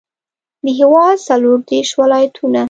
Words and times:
د 0.63 0.65
هېواد 0.79 1.17
څلوردېرش 1.27 1.89
ولایتونه. 2.01 2.59